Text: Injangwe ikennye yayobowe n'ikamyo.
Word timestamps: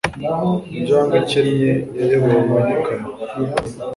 Injangwe 0.77 1.15
ikennye 1.23 1.71
yayobowe 1.99 2.59
n'ikamyo. 2.65 3.07